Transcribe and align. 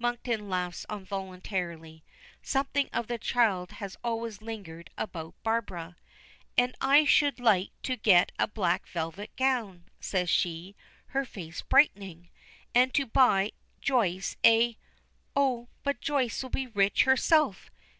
Monkton 0.00 0.48
laughs 0.50 0.84
involuntarily. 0.90 2.02
Something 2.42 2.88
of 2.92 3.06
the 3.06 3.18
child 3.18 3.70
has 3.70 3.96
always 4.02 4.42
lingered 4.42 4.90
about 4.98 5.36
Barbara. 5.44 5.96
"And 6.58 6.74
I 6.80 7.04
should 7.04 7.38
like 7.38 7.70
to 7.84 7.94
get 7.96 8.32
a 8.36 8.48
black 8.48 8.88
velvet 8.88 9.30
gown," 9.36 9.84
says 10.00 10.28
she, 10.28 10.74
her 11.14 11.24
face 11.24 11.62
brightening, 11.62 12.30
"and 12.74 12.92
to 12.94 13.06
buy 13.06 13.52
Joyce 13.80 14.36
a 14.44 14.76
Oh! 15.36 15.68
but 15.84 16.00
Joyce 16.00 16.42
will 16.42 16.50
be 16.50 16.66
rich 16.66 17.04
herself." 17.04 17.70